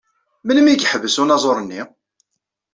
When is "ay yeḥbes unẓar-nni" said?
0.71-1.81